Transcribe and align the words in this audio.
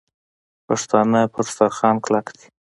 پښتانه 0.67 1.19
پر 1.33 1.43
دسترخوان 1.45 1.95
کلک 2.05 2.25
دي. 2.37 2.45